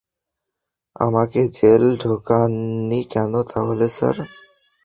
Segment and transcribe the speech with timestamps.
[0.95, 4.15] আমাকে জেলে ঢোকাননি কেন তাহলে, স্যার?